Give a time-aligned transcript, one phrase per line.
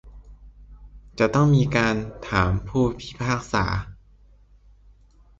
[1.19, 1.95] จะต้องมีการ
[2.29, 3.65] ถามผู้พิพากษา